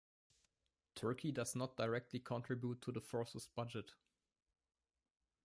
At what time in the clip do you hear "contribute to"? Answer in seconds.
2.19-2.91